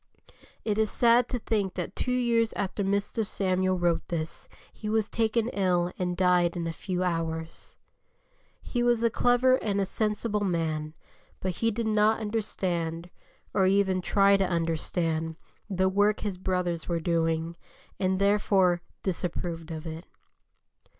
It 0.65 0.79
is 0.79 0.89
sad 0.89 1.29
to 1.29 1.37
think 1.37 1.75
that 1.75 1.95
two 1.95 2.09
weeks 2.17 2.53
after 2.53 2.83
Mr. 2.83 3.23
Samuel 3.23 3.77
wrote 3.77 4.07
this 4.07 4.49
he 4.73 4.89
was 4.89 5.07
taken 5.07 5.49
ill 5.49 5.93
and 5.99 6.17
died 6.17 6.57
in 6.57 6.65
a 6.65 6.73
few 6.73 7.03
hours. 7.03 7.77
He 8.63 8.81
was 8.81 9.03
a 9.03 9.11
clever 9.11 9.57
and 9.57 9.79
a 9.79 9.85
sensible 9.85 10.39
man, 10.43 10.95
but 11.39 11.57
he 11.57 11.69
did 11.69 11.85
not 11.85 12.19
understand, 12.19 13.11
or 13.53 13.67
even 13.67 14.01
try 14.01 14.37
to 14.37 14.43
understand, 14.49 15.35
the 15.69 15.87
work 15.87 16.21
his 16.21 16.39
brothers 16.39 16.89
were 16.89 16.99
doing, 16.99 17.55
and, 17.99 18.17
therefore, 18.17 18.81
disapproved 19.03 19.69
of 19.69 19.85
it. 19.85 20.07